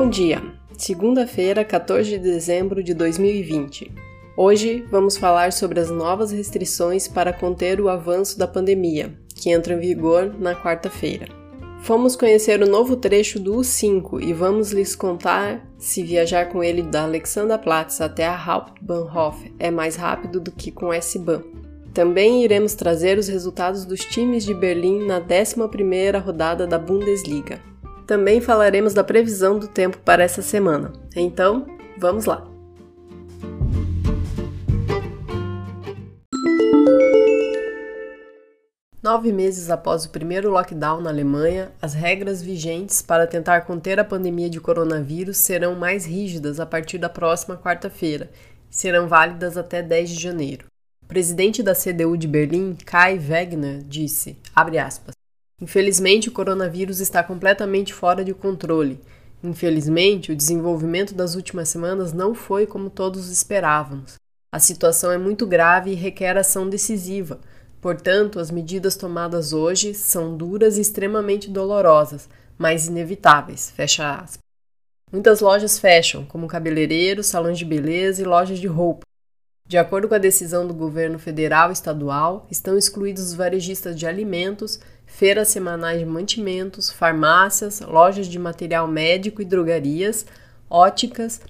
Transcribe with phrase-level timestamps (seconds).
[0.00, 0.40] Bom dia!
[0.76, 3.90] Segunda-feira, 14 de dezembro de 2020.
[4.36, 9.74] Hoje vamos falar sobre as novas restrições para conter o avanço da pandemia, que entra
[9.74, 11.26] em vigor na quarta-feira.
[11.80, 16.82] Fomos conhecer o novo trecho do U5 e vamos lhes contar se viajar com ele
[16.82, 21.42] da Alexanderplatz até a Hauptbahnhof é mais rápido do que com S-Bahn.
[21.92, 27.60] Também iremos trazer os resultados dos times de Berlim na 11ª rodada da Bundesliga.
[28.08, 30.94] Também falaremos da previsão do tempo para essa semana.
[31.14, 31.66] Então,
[31.98, 32.42] vamos lá!
[39.02, 44.04] Nove meses após o primeiro lockdown na Alemanha, as regras vigentes para tentar conter a
[44.04, 48.30] pandemia de coronavírus serão mais rígidas a partir da próxima quarta-feira
[48.70, 50.64] e serão válidas até 10 de janeiro.
[51.02, 55.17] O presidente da CDU de Berlim, Kai Wegner, disse, aspas,
[55.60, 59.00] Infelizmente, o coronavírus está completamente fora de controle.
[59.42, 64.14] Infelizmente, o desenvolvimento das últimas semanas não foi como todos esperávamos.
[64.52, 67.40] A situação é muito grave e requer ação decisiva.
[67.80, 73.70] Portanto, as medidas tomadas hoje são duras e extremamente dolorosas, mas inevitáveis.
[73.70, 74.38] Fecha aspas.
[75.12, 79.06] Muitas lojas fecham, como cabeleireiros, salões de beleza e lojas de roupa.
[79.66, 84.06] De acordo com a decisão do governo federal e estadual, estão excluídos os varejistas de
[84.06, 90.24] alimentos, feiras semanais de mantimentos, farmácias, lojas de material médico e drogarias,
[90.70, 91.40] óticas,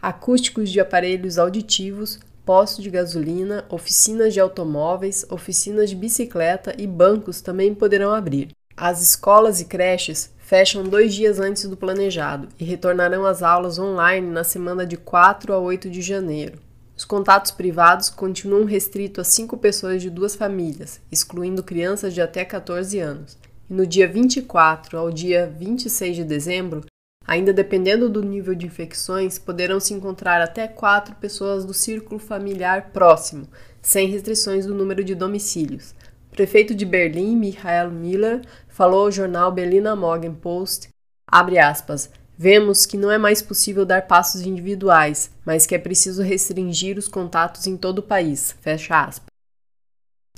[0.00, 7.40] acústicos de aparelhos auditivos, postos de gasolina, oficinas de automóveis, oficinas de bicicleta e bancos
[7.40, 8.50] também poderão abrir.
[8.76, 14.30] As escolas e creches fecham dois dias antes do planejado e retornarão às aulas online
[14.30, 16.63] na semana de 4 a 8 de janeiro.
[16.96, 22.44] Os contatos privados continuam restritos a cinco pessoas de duas famílias, excluindo crianças de até
[22.44, 23.36] 14 anos.
[23.68, 26.84] E no dia 24 ao dia 26 de dezembro,
[27.26, 32.90] ainda dependendo do nível de infecções, poderão se encontrar até quatro pessoas do círculo familiar
[32.92, 33.48] próximo,
[33.82, 35.94] sem restrições do número de domicílios.
[36.30, 40.88] O prefeito de Berlim, Michael Miller, falou ao jornal Berliner Morgenpost,
[41.26, 46.20] abre aspas, Vemos que não é mais possível dar passos individuais, mas que é preciso
[46.20, 48.56] restringir os contatos em todo o país.
[48.60, 49.28] Fecha aspas.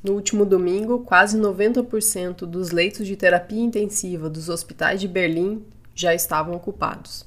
[0.05, 5.65] No último domingo, quase 90% dos leitos de terapia intensiva dos hospitais de Berlim
[5.95, 7.25] já estavam ocupados.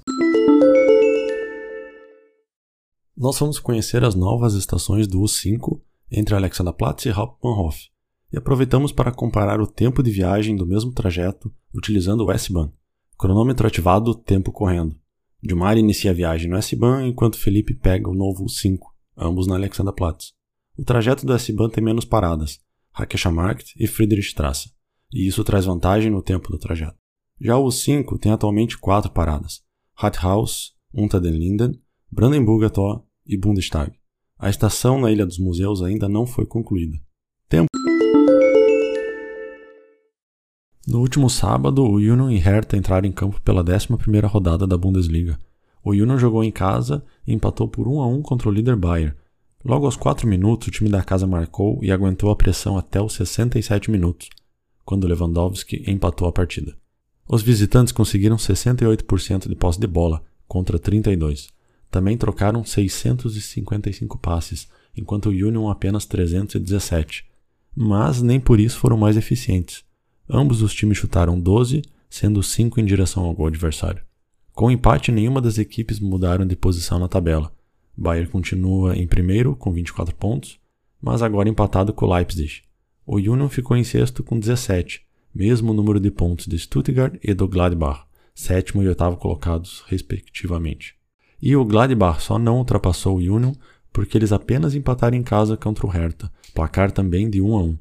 [3.18, 5.82] Nós vamos conhecer as novas estações do U5
[6.12, 7.90] entre Alexanderplatz e Hauptbahnhof
[8.32, 12.72] e aproveitamos para comparar o tempo de viagem do mesmo trajeto utilizando o S-Bahn.
[13.20, 14.96] Cronômetro ativado, tempo correndo.
[15.44, 20.32] Dilmar inicia a viagem no S-Bahn enquanto Felipe pega o novo 5, ambos na Alexanderplatz.
[20.78, 22.62] O trajeto do S-Bahn tem menos paradas,
[22.94, 24.72] Hackeschamarkt e Friedrichstrasse,
[25.12, 26.98] e isso traz vantagem no tempo do trajeto.
[27.42, 29.64] Já o 5 tem atualmente quatro paradas,
[29.94, 31.74] Rathaus, Unter den Linden,
[32.10, 33.92] Brandenburger Tor e Bundestag.
[34.38, 36.98] A estação na Ilha dos Museus ainda não foi concluída.
[40.90, 45.38] No último sábado, o Union e Hertha entraram em campo pela 11ª rodada da Bundesliga.
[45.84, 49.14] O Union jogou em casa e empatou por 1 a 1 contra o líder Bayern.
[49.64, 53.14] Logo aos 4 minutos, o time da casa marcou e aguentou a pressão até os
[53.14, 54.30] 67 minutos,
[54.84, 56.76] quando Lewandowski empatou a partida.
[57.28, 61.50] Os visitantes conseguiram 68% de posse de bola, contra 32.
[61.92, 64.68] Também trocaram 655 passes,
[64.98, 67.26] enquanto o Union apenas 317.
[67.76, 69.88] Mas nem por isso foram mais eficientes.
[70.30, 74.04] Ambos os times chutaram 12, sendo 5 em direção ao gol adversário.
[74.54, 77.52] Com o empate, nenhuma das equipes mudaram de posição na tabela.
[77.98, 80.60] Bayern continua em primeiro com 24 pontos,
[81.02, 82.64] mas agora empatado com Leipzig.
[83.06, 85.02] O Union ficou em sexto com 17,
[85.34, 88.04] mesmo número de pontos de Stuttgart e do Gladbach,
[88.36, 90.96] sétimo e oitavo colocados, respectivamente.
[91.42, 93.54] E o Gladbach só não ultrapassou o Union
[93.92, 97.78] porque eles apenas empataram em casa contra o Hertha, placar também de 1 a 1.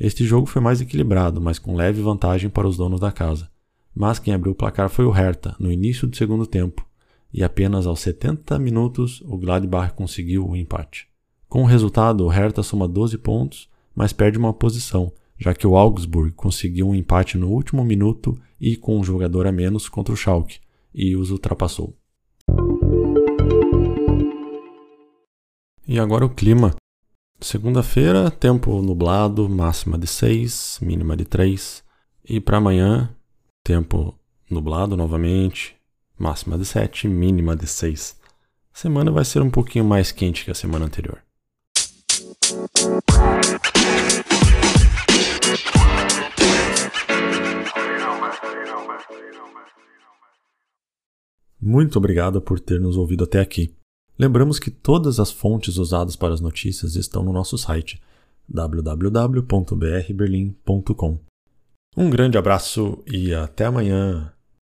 [0.00, 3.50] Este jogo foi mais equilibrado, mas com leve vantagem para os donos da casa.
[3.94, 6.86] Mas quem abriu o placar foi o Hertha, no início do segundo tempo,
[7.32, 11.08] e apenas aos 70 minutos o Gladbach conseguiu o empate.
[11.48, 15.76] Com o resultado, o Hertha soma 12 pontos, mas perde uma posição, já que o
[15.76, 20.16] Augsburg conseguiu um empate no último minuto e com um jogador a menos contra o
[20.16, 20.60] Schalke,
[20.94, 21.96] e os ultrapassou.
[25.86, 26.77] E agora o clima.
[27.40, 31.84] Segunda-feira, tempo nublado, máxima de 6, mínima de 3.
[32.28, 33.14] E para amanhã,
[33.62, 34.18] tempo
[34.50, 35.76] nublado novamente,
[36.18, 38.16] máxima de 7, mínima de 6.
[38.72, 41.22] Semana vai ser um pouquinho mais quente que a semana anterior.
[51.60, 53.72] Muito obrigado por ter nos ouvido até aqui.
[54.18, 58.02] Lembramos que todas as fontes usadas para as notícias estão no nosso site
[58.48, 61.18] www.brberlim.com.
[61.96, 64.32] Um grande abraço e até amanhã!